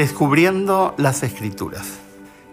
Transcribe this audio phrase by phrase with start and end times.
[0.00, 1.98] descubriendo las escrituras.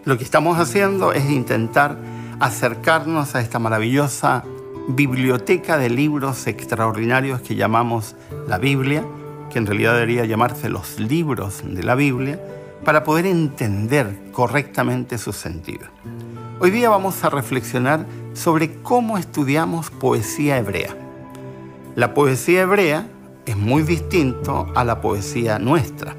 [0.04, 1.96] Lo que estamos haciendo es intentar
[2.40, 4.44] acercarnos a esta maravillosa
[4.88, 9.02] biblioteca de libros extraordinarios que llamamos la Biblia,
[9.50, 12.38] que en realidad debería llamarse los libros de la Biblia,
[12.84, 15.86] para poder entender correctamente su sentido.
[16.60, 18.04] Hoy día vamos a reflexionar
[18.34, 20.94] sobre cómo estudiamos poesía hebrea.
[21.94, 23.08] La poesía hebrea
[23.46, 26.14] es muy distinto a la poesía nuestra.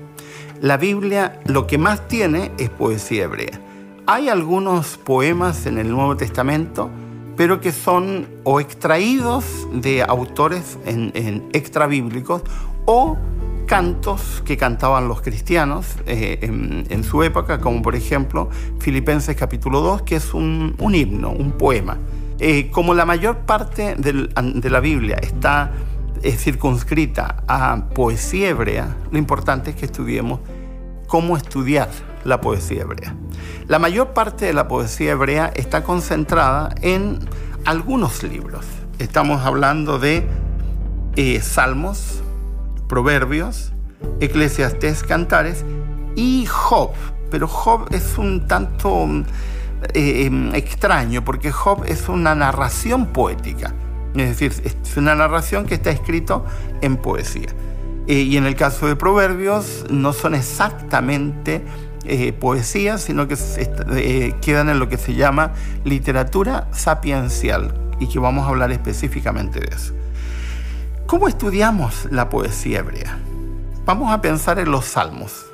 [0.62, 3.59] La Biblia lo que más tiene es poesía hebrea.
[4.05, 6.90] Hay algunos poemas en el Nuevo Testamento,
[7.38, 12.41] pero que son o extraídos de autores en, en extrabíblicos
[12.85, 13.18] o
[13.70, 18.49] cantos que cantaban los cristianos eh, en, su época, como por ejemplo
[18.80, 21.99] Filipenses capítulo 2, que es un, himno, un poema.
[22.40, 25.71] Eh, como la mayor parte de la Biblia está
[26.23, 30.39] circunscrita a poesía hebrea, lo importante es que estudiemos
[31.07, 31.89] cómo estudiar
[32.23, 33.15] la poesía hebrea.
[33.67, 37.20] La mayor parte de la poesía hebrea está concentrada en
[37.65, 38.65] algunos libros.
[38.99, 40.27] Estamos hablando de
[41.15, 42.21] eh, salmos,
[42.87, 43.71] Proverbios,
[44.20, 45.63] Eclesiastés, Cantares
[46.15, 46.91] y Job.
[47.31, 49.05] Pero Job es un tanto
[49.93, 53.73] eh, em, extraño porque Job es una narración poética.
[54.15, 56.46] Es decir, es una narración que está escrito
[56.82, 57.49] en poesía.
[58.07, 61.62] Eh, y en el caso de Proverbios no son exactamente
[62.05, 63.35] eh, poesías, sino que
[64.41, 65.53] quedan en lo que se llama
[65.84, 69.94] literatura sapiencial y que vamos a hablar específicamente de eso.
[71.06, 73.18] ¿Cómo estudiamos la poesía hebrea?
[73.85, 75.46] Vamos a pensar en los salmos.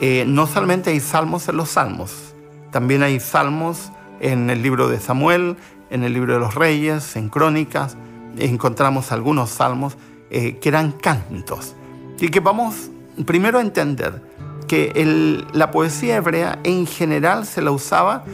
[0.00, 2.34] Eh, no solamente hay salmos en los salmos,
[2.70, 5.56] también hay salmos en el libro de Samuel,
[5.90, 7.96] en el libro de los reyes, en crónicas.
[8.38, 9.96] Encontramos algunos salmos
[10.30, 11.74] eh, que eran cantos.
[12.20, 12.90] Y que vamos
[13.26, 14.22] primero a entender
[14.66, 18.24] que la poesía hebrea en general se la usaba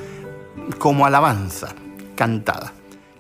[0.79, 1.75] como alabanza
[2.17, 2.73] cantada.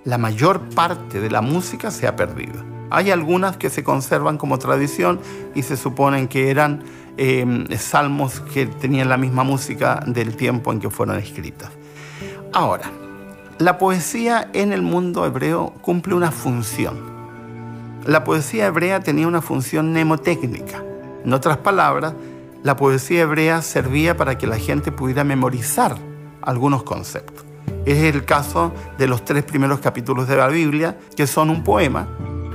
[0.05, 2.62] La mayor parte de la música se ha perdido.
[2.91, 5.21] Hay algunas que se conservan como tradición
[5.55, 6.83] y se suponen que eran
[7.17, 11.71] em, salmos que tenían la misma música del tiempo en que fueron escritas.
[12.53, 12.91] Ahora,
[13.59, 16.98] la poesía en el mundo hebreo cumple una función.
[18.04, 20.82] La poesía hebrea tenía una función mnemotécnica.
[21.25, 22.14] En otras palabras,
[22.64, 25.97] la poesía hebrea servía para que la gente pudiera memorizar
[26.43, 27.44] algunos conceptos.
[27.87, 32.09] Es el caso de los tres primeros capítulos de la Biblia, que son un poema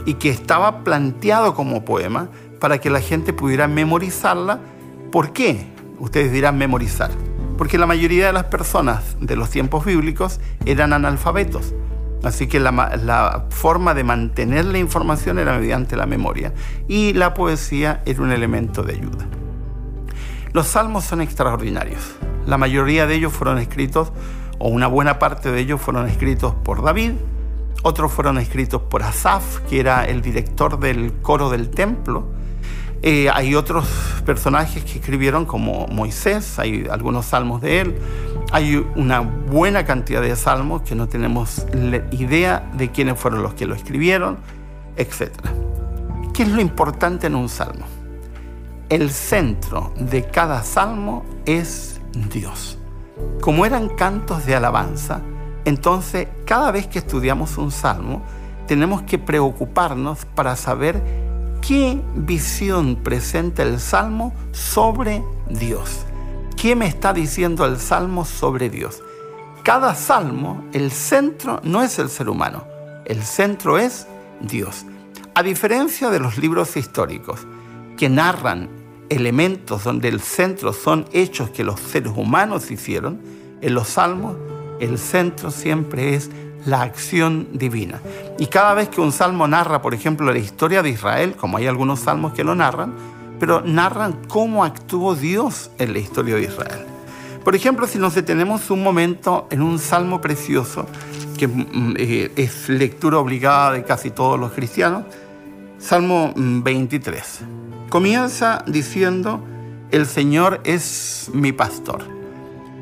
[0.05, 4.59] y que estaba planteado como poema para que la gente pudiera memorizarla.
[5.11, 5.67] ¿Por qué?
[5.97, 7.11] Ustedes dirán memorizar.
[7.59, 11.73] Porque la mayoría de las personas de los tiempos bíblicos eran analfabetos.
[12.23, 16.53] Así que la, forma de mantener la información era mediante la memoria
[16.87, 19.27] y la poesía era un elemento de ayuda.
[20.53, 22.15] Los salmos son extraordinarios.
[22.45, 24.13] La mayoría de ellos fueron escritos,
[24.57, 27.11] o una buena parte de ellos fueron escritos por David,
[27.83, 32.25] otros fueron escritos por Asaf, que era el director del coro del templo.
[33.01, 33.87] Eh, hay otros
[34.25, 37.95] personajes que escribieron como Moisés, hay algunos salmos de él.
[38.51, 41.65] Hay una buena cantidad de salmos que no tenemos
[42.11, 44.37] idea de quiénes fueron los que lo escribieron,
[44.97, 45.29] etc.
[46.33, 47.85] ¿Qué es lo importante en un salmo?
[48.89, 52.01] El centro de cada salmo es
[52.31, 52.77] Dios.
[53.39, 55.21] Como eran cantos de alabanza,
[55.65, 58.23] entonces, cada vez que estudiamos un salmo,
[58.65, 61.28] tenemos que preocuparnos para saber
[61.61, 66.05] qué visión presenta el salmo sobre Dios.
[66.57, 69.01] ¿Qué me está diciendo el salmo sobre Dios?
[69.63, 72.65] Cada salmo, el centro no es el ser humano,
[73.05, 74.07] el centro es
[74.41, 74.85] Dios.
[75.35, 77.45] A diferencia de los libros históricos
[77.97, 78.69] que narran
[79.09, 83.21] elementos donde el centro son hechos que los seres humanos hicieron,
[83.61, 84.37] en los salmos
[84.79, 86.29] el centro siempre es
[86.65, 87.99] la acción divina.
[88.37, 91.67] Y cada vez que un salmo narra, por ejemplo, la historia de Israel, como hay
[91.67, 92.93] algunos salmos que lo narran,
[93.39, 96.85] pero narran cómo actuó Dios en la historia de Israel.
[97.43, 100.85] Por ejemplo, si nos detenemos un momento en un salmo precioso,
[101.37, 105.05] que mm, eh, es lectura obligada de casi todos los cristianos,
[105.79, 107.39] Salmo 23.
[107.41, 109.41] Mm, Comienza diciendo,
[109.91, 112.03] el Señor es mi pastor.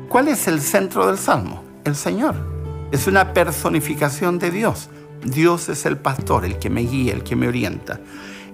[0.08, 1.67] ¿Cuál es el centro del salmo?
[1.88, 2.34] El Señor.
[2.92, 4.88] Es una personificación de Dios.
[5.24, 8.00] Dios es el pastor, el que me guía, el que me orienta.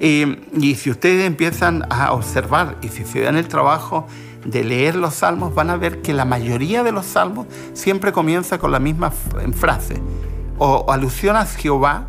[0.00, 4.06] Y si ustedes empiezan a observar y si se dan el trabajo
[4.44, 8.58] de leer los salmos, van a ver que la mayoría de los salmos siempre comienza
[8.58, 9.12] con la misma
[9.54, 10.00] frase.
[10.58, 12.08] O alusión a Jehová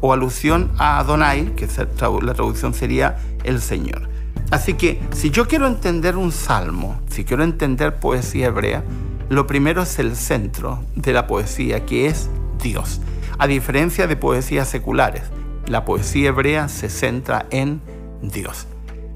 [0.00, 4.08] o alusión a Adonai, que la traducción sería el Señor.
[4.50, 8.82] Así que si yo quiero entender un salmo, si quiero entender poesía hebrea,
[9.30, 12.28] lo primero es el centro de la poesía, que es
[12.60, 13.00] Dios.
[13.38, 15.22] A diferencia de poesías seculares,
[15.68, 17.80] la poesía hebrea se centra en
[18.22, 18.66] Dios.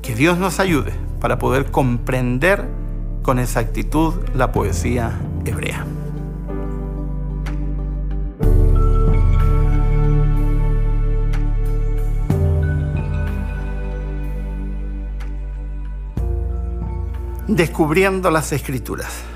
[0.02, 2.64] Que Dios nos ayude para poder comprender
[3.24, 5.84] con exactitud la poesía hebrea.
[17.48, 19.33] Descubriendo las escrituras.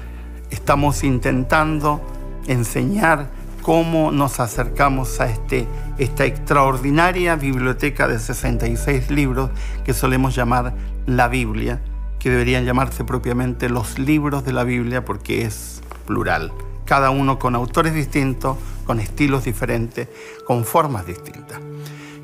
[0.50, 2.00] Estamos intentando
[2.46, 3.28] enseñar
[3.62, 5.66] cómo nos acercamos a este,
[5.98, 9.50] esta extraordinaria biblioteca de 66 libros
[9.84, 10.74] que solemos llamar
[11.06, 11.80] la Biblia,
[12.18, 16.52] que deberían llamarse propiamente los libros de la Biblia porque es plural,
[16.86, 18.56] cada uno con autores distintos,
[18.86, 20.08] con estilos diferentes,
[20.46, 21.60] con formas distintas.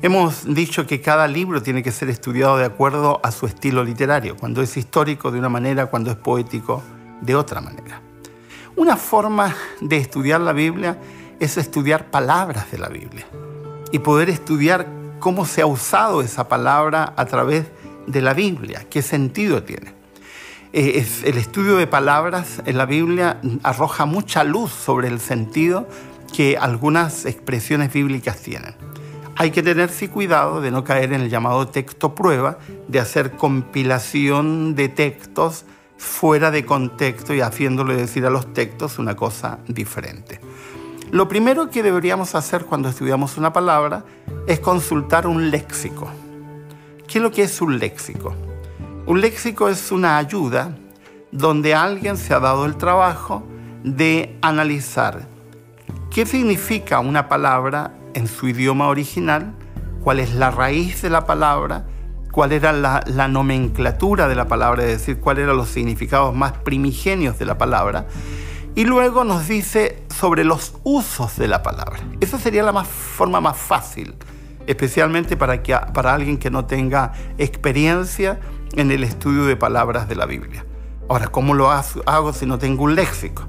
[0.01, 4.35] Hemos dicho que cada libro tiene que ser estudiado de acuerdo a su estilo literario,
[4.35, 6.83] cuando es histórico de una manera, cuando es poético
[7.21, 8.04] de otra manera.
[8.77, 10.97] Una forma de estudiar la Biblia
[11.39, 13.25] es estudiar palabras de la Biblia
[13.91, 14.87] y poder estudiar
[15.19, 17.67] cómo se ha usado esa palabra a través
[18.05, 19.93] de la Biblia, qué sentido tiene.
[20.73, 25.87] Eh, el estudio de palabras en la Biblia arroja mucha luz sobre el sentido
[26.35, 28.75] que algunas expresiones bíblicas tienen.
[29.37, 34.75] Hay que tenerse cuidado de no caer en el llamado texto prueba, de hacer compilación
[34.75, 35.63] de textos
[35.97, 40.39] fuera de contexto y haciéndole decir a los textos una cosa diferente.
[41.11, 44.03] Lo primero que deberíamos hacer cuando estudiamos una palabra
[44.47, 46.09] es consultar un léxico.
[47.07, 48.35] ¿Qué es lo que es un léxico?
[49.05, 50.75] Un léxico es una ayuda
[51.31, 53.43] donde alguien se ha dado el trabajo
[53.83, 55.27] de analizar
[56.09, 59.53] qué significa una palabra en su idioma original,
[60.01, 61.85] cuál es la raíz de la palabra,
[62.35, 66.51] cuál era la, la, nomenclatura de la palabra, es decir, cuáles eran los significados más
[66.51, 68.07] primigenios de la palabra,
[68.75, 71.97] y luego nos dice sobre los usos de la palabra.
[72.19, 74.15] Esa sería la más, forma más fácil,
[74.67, 78.41] especialmente para, que, para alguien que no tenga experiencia
[78.73, 80.65] en el estudio de palabras de la Biblia.
[81.07, 83.47] Ahora, ¿cómo lo hago si no tengo un léxico?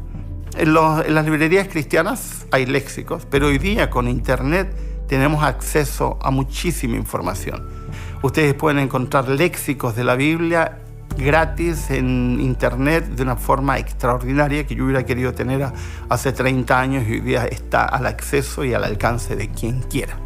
[0.56, 4.76] En, en las librerías cristianas hay léxicos, pero hoy día con Internet
[5.08, 7.75] tenemos acceso a muchísima información.
[8.22, 10.78] Ustedes pueden encontrar léxicos de la Biblia
[11.16, 15.66] gratis en internet de una forma extraordinaria que yo hubiera querido tener
[16.08, 20.16] hace 30 años y hoy día está al acceso y al alcance de quien quiera.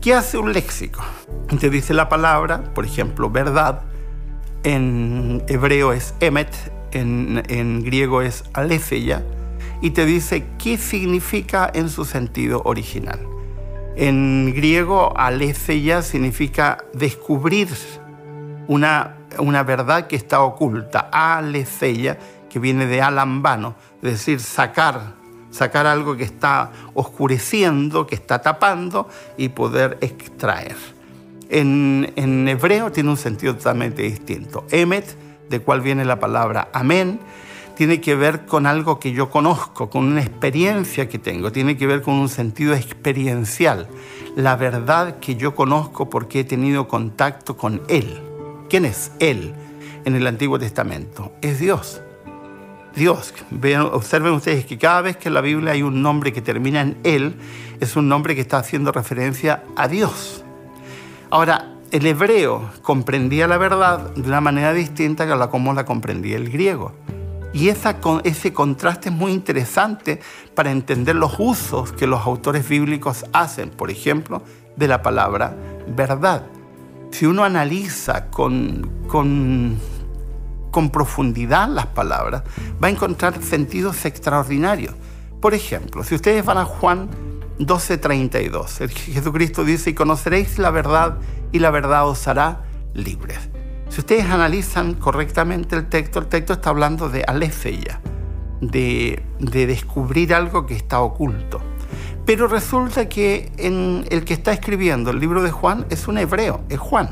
[0.00, 1.02] ¿Qué hace un léxico?
[1.58, 3.80] Te dice la palabra, por ejemplo, verdad,
[4.62, 6.54] en hebreo es emet,
[6.92, 9.24] en, griego es aletheia,
[9.80, 13.18] y te dice qué significa en su sentido original.
[13.96, 17.68] En griego, aletheia significa descubrir
[18.66, 22.18] una una verdad que está oculta, aletheia,
[22.48, 25.14] que viene de alambano, es decir, sacar,
[25.50, 30.76] sacar algo que está oscureciendo, que está tapando y poder extraer.
[31.50, 34.64] En, en hebreo tiene un sentido totalmente distinto.
[34.70, 35.16] Emet,
[35.48, 37.20] de cual viene la palabra amén,
[37.76, 41.86] tiene que ver con algo que yo conozco, con una experiencia que tengo, tiene que
[41.86, 43.88] ver con un sentido experiencial,
[44.36, 48.20] la verdad que yo conozco porque he tenido contacto con Él.
[48.68, 49.54] ¿Quién es Él
[50.04, 51.32] en el Antiguo Testamento?
[51.42, 52.00] Es Dios.
[52.94, 53.34] Dios.
[53.92, 56.96] observen ustedes que cada vez que en la Biblia hay un nombre que termina en
[57.02, 57.34] Él,
[57.80, 60.44] es un nombre que está haciendo referencia a Dios.
[61.30, 66.36] Ahora, el hebreo comprendía la verdad de una manera distinta a la como la comprendía
[66.36, 66.92] el griego.
[67.54, 70.20] Y ese contraste es muy interesante
[70.54, 74.42] para entender los usos que los autores bíblicos hacen, por ejemplo,
[74.76, 75.56] de la palabra
[75.86, 76.44] verdad
[77.14, 79.78] si uno analiza con, con,
[80.90, 82.42] profundidad las palabras,
[82.82, 84.94] va a encontrar sentidos extraordinarios.
[85.40, 87.08] Por ejemplo, si ustedes van a Juan
[87.60, 91.18] 12:32, Jesucristo dice, y conoceréis la verdad
[91.52, 93.38] y la verdad os hará libres.
[93.88, 98.00] Si ustedes analizan correctamente el texto, el texto está hablando de aletheia,
[98.60, 101.60] de, de descubrir algo que está oculto.
[102.26, 106.62] Pero resulta que en el que está escribiendo el libro de Juan es un hebreo,
[106.70, 107.10] es Juan,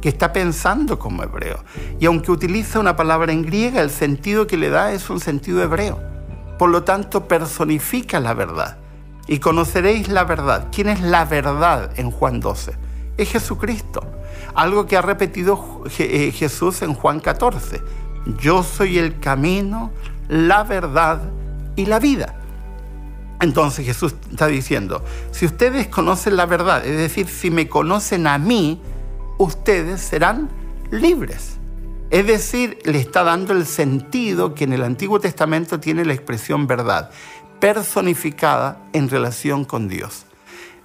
[0.00, 1.64] que está pensando como hebreo.
[2.00, 5.62] Y aunque utiliza una palabra en griega, el sentido que le da es un sentido
[5.62, 5.98] hebreo.
[6.58, 8.78] Por lo tanto, personifica la verdad.
[9.26, 10.68] Y conoceréis la verdad.
[10.70, 12.74] ¿Quién es la verdad en Juan 12?
[13.16, 14.02] Es Jesucristo.
[14.54, 17.82] Algo que ha repetido eh, Jesús en Juan 14.
[18.38, 19.90] Yo soy el camino,
[20.28, 21.20] la verdad
[21.76, 22.36] y la vida.
[23.40, 28.38] Entonces Jesús está diciendo, si ustedes conocen la verdad, es decir, si me conocen a
[28.38, 28.80] mí,
[29.38, 30.48] ustedes serán
[30.90, 31.58] libres.
[32.10, 36.66] Es decir, le está dando el sentido que en el Antiguo Testamento tiene la expresión
[36.66, 37.10] verdad,
[37.60, 40.26] personificada en relación con Dios.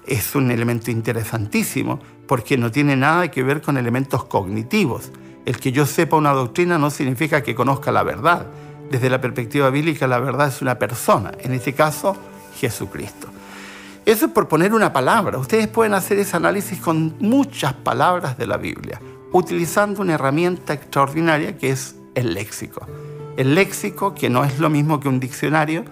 [0.08, 5.10] Es un elemento interesantísimo porque no tiene nada que ver con elementos cognitivos.
[5.48, 8.46] El que yo sepa una doctrina no significa que conozca la verdad.
[8.92, 12.16] Desde la perspectiva bíblica, la verdad es una persona, en este caso,
[12.56, 13.30] Jesucristo.
[14.06, 15.40] Eso es por poner una palabra.
[15.40, 21.58] Ustedes pueden hacer ese análisis con muchas palabras de la Biblia, utilizando una herramienta extraordinaria
[21.58, 22.86] que es el léxico.
[23.38, 25.84] El léxico, que no es lo mismo que un diccionario,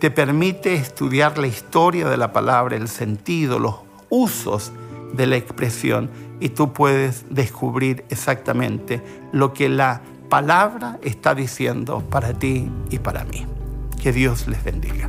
[0.00, 3.76] te permite estudiar la historia de la palabra, el sentido, los
[4.08, 4.72] usos
[5.16, 9.02] de la expresión y tú puedes descubrir exactamente
[9.32, 13.46] lo que la palabra está diciendo para ti y para mí.
[14.02, 15.08] Que Dios les bendiga.